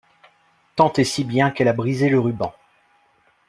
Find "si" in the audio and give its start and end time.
1.03-1.23